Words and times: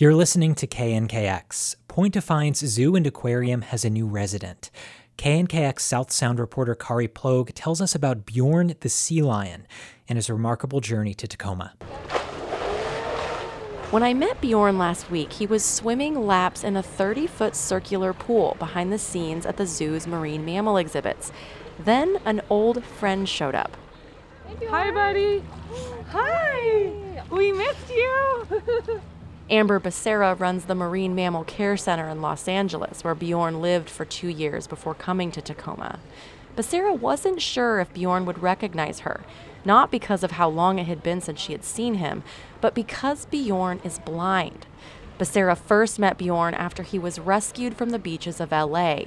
You're 0.00 0.14
listening 0.14 0.54
to 0.54 0.66
KNKX. 0.68 1.74
Point 1.88 2.14
Defiance 2.14 2.60
Zoo 2.60 2.94
and 2.94 3.04
Aquarium 3.04 3.62
has 3.62 3.84
a 3.84 3.90
new 3.90 4.06
resident. 4.06 4.70
KNKX 5.16 5.80
South 5.80 6.12
Sound 6.12 6.38
reporter 6.38 6.76
Kari 6.76 7.08
Plog 7.08 7.50
tells 7.52 7.80
us 7.80 7.96
about 7.96 8.24
Bjorn 8.24 8.76
the 8.78 8.88
sea 8.88 9.22
lion 9.22 9.66
and 10.08 10.16
his 10.16 10.30
remarkable 10.30 10.80
journey 10.80 11.14
to 11.14 11.26
Tacoma. 11.26 11.74
When 13.90 14.04
I 14.04 14.14
met 14.14 14.40
Bjorn 14.40 14.78
last 14.78 15.10
week, 15.10 15.32
he 15.32 15.48
was 15.48 15.64
swimming 15.64 16.24
laps 16.24 16.62
in 16.62 16.76
a 16.76 16.82
30 16.82 17.26
foot 17.26 17.56
circular 17.56 18.12
pool 18.12 18.54
behind 18.60 18.92
the 18.92 18.98
scenes 18.98 19.44
at 19.44 19.56
the 19.56 19.66
zoo's 19.66 20.06
marine 20.06 20.44
mammal 20.44 20.76
exhibits. 20.76 21.32
Then 21.76 22.20
an 22.24 22.40
old 22.48 22.84
friend 22.84 23.28
showed 23.28 23.56
up. 23.56 23.76
Hi, 24.68 24.92
buddy. 24.92 25.42
Hi. 26.10 27.24
We 27.32 27.50
missed 27.50 27.90
you. 27.90 29.00
Amber 29.50 29.80
Becerra 29.80 30.38
runs 30.38 30.66
the 30.66 30.74
Marine 30.74 31.14
Mammal 31.14 31.44
Care 31.44 31.78
Center 31.78 32.10
in 32.10 32.20
Los 32.20 32.48
Angeles, 32.48 33.02
where 33.02 33.14
Bjorn 33.14 33.62
lived 33.62 33.88
for 33.88 34.04
two 34.04 34.28
years 34.28 34.66
before 34.66 34.94
coming 34.94 35.30
to 35.30 35.40
Tacoma. 35.40 36.00
Becerra 36.54 36.98
wasn't 36.98 37.40
sure 37.40 37.80
if 37.80 37.94
Bjorn 37.94 38.26
would 38.26 38.42
recognize 38.42 39.00
her, 39.00 39.22
not 39.64 39.90
because 39.90 40.22
of 40.22 40.32
how 40.32 40.50
long 40.50 40.78
it 40.78 40.86
had 40.86 41.02
been 41.02 41.22
since 41.22 41.40
she 41.40 41.52
had 41.52 41.64
seen 41.64 41.94
him, 41.94 42.22
but 42.60 42.74
because 42.74 43.24
Bjorn 43.24 43.80
is 43.82 43.98
blind. 44.00 44.66
Becerra 45.18 45.56
first 45.56 45.98
met 45.98 46.18
Bjorn 46.18 46.52
after 46.52 46.82
he 46.82 46.98
was 46.98 47.18
rescued 47.18 47.74
from 47.74 47.88
the 47.88 47.98
beaches 47.98 48.40
of 48.40 48.52
LA. 48.52 49.04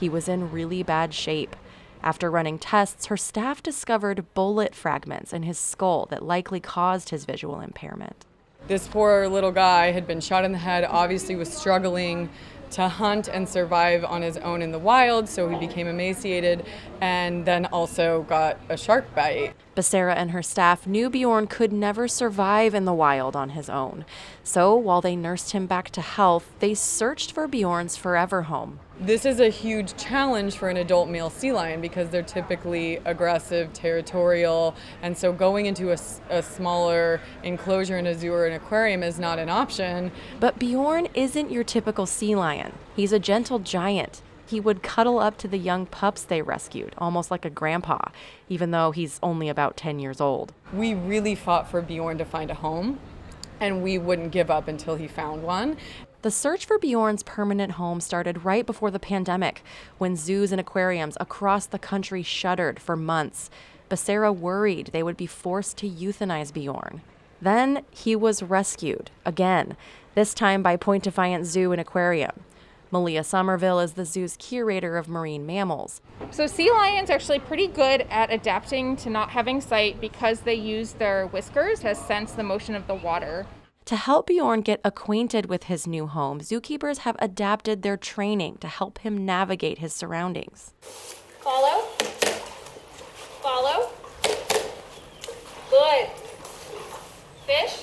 He 0.00 0.08
was 0.08 0.28
in 0.28 0.50
really 0.50 0.82
bad 0.82 1.14
shape. 1.14 1.54
After 2.02 2.32
running 2.32 2.58
tests, 2.58 3.06
her 3.06 3.16
staff 3.16 3.62
discovered 3.62 4.26
bullet 4.34 4.74
fragments 4.74 5.32
in 5.32 5.44
his 5.44 5.56
skull 5.56 6.06
that 6.06 6.24
likely 6.24 6.58
caused 6.58 7.10
his 7.10 7.24
visual 7.24 7.60
impairment. 7.60 8.26
This 8.66 8.88
poor 8.88 9.28
little 9.28 9.52
guy 9.52 9.90
had 9.90 10.06
been 10.06 10.22
shot 10.22 10.44
in 10.44 10.52
the 10.52 10.58
head, 10.58 10.84
obviously 10.88 11.36
was 11.36 11.52
struggling 11.52 12.30
to 12.70 12.88
hunt 12.88 13.28
and 13.28 13.46
survive 13.46 14.04
on 14.04 14.22
his 14.22 14.38
own 14.38 14.62
in 14.62 14.72
the 14.72 14.78
wild, 14.78 15.28
so 15.28 15.50
he 15.50 15.58
became 15.58 15.86
emaciated 15.86 16.64
and 17.02 17.44
then 17.44 17.66
also 17.66 18.22
got 18.22 18.58
a 18.70 18.76
shark 18.78 19.14
bite. 19.14 19.52
Becerra 19.74 20.14
and 20.14 20.30
her 20.30 20.42
staff 20.42 20.86
knew 20.86 21.10
Bjorn 21.10 21.46
could 21.46 21.72
never 21.72 22.06
survive 22.06 22.74
in 22.74 22.84
the 22.84 22.92
wild 22.92 23.34
on 23.34 23.50
his 23.50 23.68
own. 23.68 24.04
So 24.42 24.74
while 24.74 25.00
they 25.00 25.16
nursed 25.16 25.52
him 25.52 25.66
back 25.66 25.90
to 25.90 26.00
health, 26.00 26.52
they 26.60 26.74
searched 26.74 27.32
for 27.32 27.48
Bjorn's 27.48 27.96
forever 27.96 28.42
home. 28.42 28.80
This 29.00 29.26
is 29.26 29.40
a 29.40 29.48
huge 29.48 29.96
challenge 29.96 30.56
for 30.56 30.68
an 30.68 30.76
adult 30.76 31.08
male 31.08 31.28
sea 31.28 31.52
lion 31.52 31.80
because 31.80 32.10
they're 32.10 32.22
typically 32.22 32.96
aggressive, 33.04 33.72
territorial, 33.72 34.76
and 35.02 35.18
so 35.18 35.32
going 35.32 35.66
into 35.66 35.90
a, 35.90 35.98
a, 36.30 36.42
smaller 36.42 37.20
enclosure 37.42 37.98
in 37.98 38.06
a 38.06 38.14
zoo 38.14 38.32
or 38.32 38.46
an 38.46 38.52
aquarium 38.52 39.02
is 39.02 39.18
not 39.18 39.40
an 39.40 39.48
option. 39.48 40.12
But 40.38 40.60
Bjorn 40.60 41.08
isn't 41.14 41.50
your 41.50 41.64
typical 41.64 42.06
sea 42.06 42.36
lion. 42.36 42.72
He's 42.94 43.12
a 43.12 43.18
gentle 43.18 43.58
giant. 43.58 44.22
He 44.46 44.60
would 44.60 44.82
cuddle 44.82 45.18
up 45.18 45.38
to 45.38 45.48
the 45.48 45.58
young 45.58 45.86
pups 45.86 46.22
they 46.22 46.42
rescued, 46.42 46.94
almost 46.98 47.30
like 47.30 47.44
a 47.44 47.50
grandpa, 47.50 47.98
even 48.48 48.70
though 48.70 48.90
he's 48.90 49.18
only 49.22 49.48
about 49.48 49.76
10 49.76 49.98
years 49.98 50.20
old. 50.20 50.52
We 50.72 50.94
really 50.94 51.34
fought 51.34 51.70
for 51.70 51.80
Bjorn 51.80 52.18
to 52.18 52.24
find 52.24 52.50
a 52.50 52.54
home, 52.54 52.98
and 53.60 53.82
we 53.82 53.96
wouldn't 53.98 54.32
give 54.32 54.50
up 54.50 54.68
until 54.68 54.96
he 54.96 55.08
found 55.08 55.42
one. 55.42 55.76
The 56.22 56.30
search 56.30 56.64
for 56.66 56.78
Bjorn's 56.78 57.22
permanent 57.22 57.72
home 57.72 58.00
started 58.00 58.44
right 58.44 58.64
before 58.64 58.90
the 58.90 58.98
pandemic, 58.98 59.62
when 59.98 60.16
zoos 60.16 60.52
and 60.52 60.60
aquariums 60.60 61.16
across 61.20 61.66
the 61.66 61.78
country 61.78 62.22
shuttered 62.22 62.80
for 62.80 62.96
months. 62.96 63.50
Becerra 63.90 64.34
worried 64.34 64.88
they 64.92 65.02
would 65.02 65.16
be 65.16 65.26
forced 65.26 65.76
to 65.78 65.88
euthanize 65.88 66.52
Bjorn. 66.52 67.02
Then 67.40 67.84
he 67.90 68.16
was 68.16 68.42
rescued, 68.42 69.10
again, 69.26 69.76
this 70.14 70.32
time 70.32 70.62
by 70.62 70.76
Point 70.76 71.04
Defiance 71.04 71.48
Zoo 71.48 71.72
and 71.72 71.80
Aquarium. 71.80 72.32
Malia 72.94 73.24
Somerville 73.24 73.80
is 73.80 73.94
the 73.94 74.04
zoo's 74.04 74.36
curator 74.36 74.96
of 74.96 75.08
marine 75.08 75.44
mammals. 75.44 76.00
So, 76.30 76.46
sea 76.46 76.70
lions 76.70 77.10
are 77.10 77.14
actually 77.14 77.40
pretty 77.40 77.66
good 77.66 78.06
at 78.08 78.32
adapting 78.32 78.94
to 78.98 79.10
not 79.10 79.30
having 79.30 79.60
sight 79.60 80.00
because 80.00 80.42
they 80.42 80.54
use 80.54 80.92
their 80.92 81.26
whiskers 81.26 81.80
to 81.80 81.96
sense 81.96 82.30
the 82.30 82.44
motion 82.44 82.76
of 82.76 82.86
the 82.86 82.94
water. 82.94 83.48
To 83.86 83.96
help 83.96 84.28
Bjorn 84.28 84.60
get 84.60 84.80
acquainted 84.84 85.46
with 85.46 85.64
his 85.64 85.88
new 85.88 86.06
home, 86.06 86.38
zookeepers 86.38 86.98
have 86.98 87.16
adapted 87.18 87.82
their 87.82 87.96
training 87.96 88.58
to 88.58 88.68
help 88.68 89.00
him 89.00 89.26
navigate 89.26 89.78
his 89.78 89.92
surroundings. 89.92 90.72
Follow. 91.40 91.82
Follow. 93.42 93.90
Good. 95.68 96.10
Fish. 97.44 97.82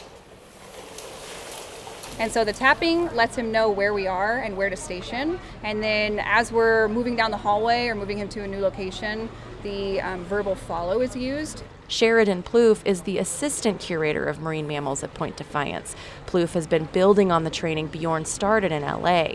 And 2.21 2.31
so 2.31 2.43
the 2.43 2.53
tapping 2.53 3.11
lets 3.15 3.35
him 3.35 3.51
know 3.51 3.71
where 3.71 3.95
we 3.95 4.05
are 4.05 4.37
and 4.37 4.55
where 4.55 4.69
to 4.69 4.75
station. 4.75 5.39
And 5.63 5.81
then 5.81 6.19
as 6.23 6.51
we're 6.51 6.87
moving 6.87 7.15
down 7.15 7.31
the 7.31 7.37
hallway 7.37 7.87
or 7.87 7.95
moving 7.95 8.19
him 8.19 8.29
to 8.29 8.43
a 8.43 8.47
new 8.47 8.59
location, 8.59 9.27
the 9.63 9.99
um, 10.01 10.23
verbal 10.25 10.53
follow 10.53 11.01
is 11.01 11.15
used. 11.15 11.63
Sheridan 11.87 12.43
Plouffe 12.43 12.85
is 12.85 13.01
the 13.01 13.17
assistant 13.17 13.79
curator 13.79 14.23
of 14.23 14.39
marine 14.39 14.67
mammals 14.67 15.03
at 15.03 15.15
Point 15.15 15.35
Defiance. 15.35 15.95
Plouffe 16.27 16.53
has 16.53 16.67
been 16.67 16.85
building 16.85 17.31
on 17.31 17.43
the 17.43 17.49
training 17.49 17.87
Bjorn 17.87 18.25
started 18.25 18.71
in 18.71 18.83
LA. 18.83 19.33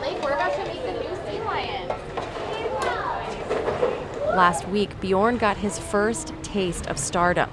Lake, 0.00 0.22
we're 0.22 0.34
about 0.34 0.54
to 0.54 0.72
meet 0.72 0.84
the 0.84 0.92
new 0.92 1.16
sea 1.26 1.40
lion. 1.40 1.88
Last 4.36 4.68
week, 4.68 5.00
Bjorn 5.00 5.36
got 5.36 5.56
his 5.56 5.80
first 5.80 6.32
taste 6.44 6.86
of 6.86 6.96
stardom. 6.96 7.50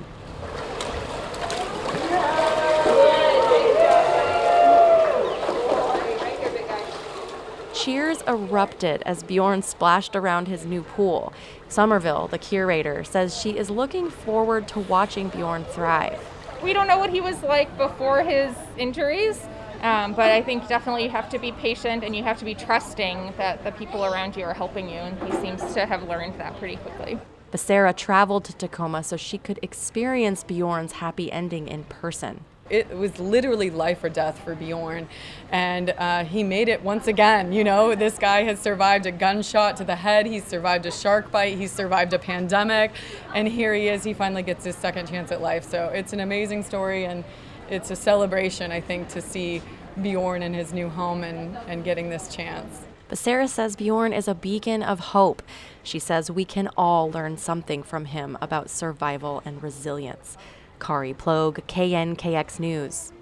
Cheers 7.83 8.21
erupted 8.27 9.01
as 9.07 9.23
Bjorn 9.23 9.63
splashed 9.63 10.15
around 10.15 10.47
his 10.47 10.67
new 10.67 10.83
pool. 10.83 11.33
Somerville, 11.67 12.27
the 12.27 12.37
curator, 12.37 13.03
says 13.03 13.35
she 13.35 13.57
is 13.57 13.71
looking 13.71 14.11
forward 14.11 14.67
to 14.67 14.81
watching 14.81 15.29
Bjorn 15.29 15.63
thrive. 15.63 16.19
We 16.61 16.73
don't 16.73 16.85
know 16.87 16.99
what 16.99 17.09
he 17.09 17.21
was 17.21 17.41
like 17.41 17.75
before 17.79 18.21
his 18.21 18.55
injuries, 18.77 19.43
um, 19.81 20.13
but 20.13 20.29
I 20.29 20.43
think 20.43 20.67
definitely 20.67 21.05
you 21.05 21.09
have 21.09 21.27
to 21.29 21.39
be 21.39 21.53
patient 21.53 22.03
and 22.03 22.15
you 22.15 22.21
have 22.21 22.37
to 22.37 22.45
be 22.45 22.53
trusting 22.53 23.33
that 23.37 23.63
the 23.63 23.71
people 23.71 24.05
around 24.05 24.35
you 24.35 24.43
are 24.43 24.53
helping 24.53 24.87
you, 24.87 24.99
and 24.99 25.17
he 25.23 25.31
seems 25.41 25.73
to 25.73 25.87
have 25.87 26.03
learned 26.03 26.39
that 26.39 26.55
pretty 26.59 26.75
quickly. 26.75 27.17
Becerra 27.51 27.95
traveled 27.95 28.43
to 28.45 28.53
Tacoma 28.53 29.01
so 29.01 29.17
she 29.17 29.39
could 29.39 29.57
experience 29.63 30.43
Bjorn's 30.43 30.91
happy 30.93 31.31
ending 31.31 31.67
in 31.67 31.85
person 31.85 32.45
it 32.69 32.89
was 32.95 33.19
literally 33.19 33.69
life 33.69 34.03
or 34.03 34.09
death 34.09 34.39
for 34.43 34.55
Bjorn. 34.55 35.07
And 35.51 35.89
uh, 35.97 36.23
he 36.23 36.43
made 36.43 36.69
it 36.69 36.81
once 36.81 37.07
again. 37.07 37.51
You 37.51 37.63
know, 37.63 37.95
this 37.95 38.17
guy 38.17 38.43
has 38.43 38.59
survived 38.59 39.05
a 39.05 39.11
gunshot 39.11 39.77
to 39.77 39.83
the 39.83 39.95
head, 39.95 40.25
he's 40.25 40.45
survived 40.45 40.85
a 40.85 40.91
shark 40.91 41.31
bite, 41.31 41.57
he's 41.57 41.71
survived 41.71 42.13
a 42.13 42.19
pandemic, 42.19 42.91
and 43.35 43.47
here 43.47 43.73
he 43.73 43.89
is. 43.89 44.03
He 44.03 44.13
finally 44.13 44.43
gets 44.43 44.63
his 44.63 44.75
second 44.75 45.07
chance 45.07 45.31
at 45.31 45.41
life. 45.41 45.69
So 45.69 45.87
it's 45.87 46.13
an 46.13 46.21
amazing 46.21 46.63
story, 46.63 47.05
and 47.05 47.23
it's 47.69 47.91
a 47.91 47.95
celebration, 47.95 48.71
I 48.71 48.81
think, 48.81 49.09
to 49.09 49.21
see 49.21 49.61
Bjorn 50.01 50.41
in 50.41 50.53
his 50.53 50.73
new 50.73 50.89
home 50.89 51.23
and, 51.23 51.57
and 51.67 51.83
getting 51.83 52.09
this 52.09 52.33
chance. 52.33 52.81
Becerra 53.09 53.49
says 53.49 53.75
Bjorn 53.75 54.13
is 54.13 54.29
a 54.29 54.33
beacon 54.33 54.81
of 54.81 54.99
hope. 54.99 55.41
She 55.83 55.99
says 55.99 56.31
we 56.31 56.45
can 56.45 56.69
all 56.77 57.11
learn 57.11 57.37
something 57.37 57.83
from 57.83 58.05
him 58.05 58.37
about 58.41 58.69
survival 58.69 59.41
and 59.43 59.61
resilience. 59.61 60.37
Kari 60.81 61.13
Plog, 61.13 61.59
KNKX 61.67 62.59
News. 62.59 63.13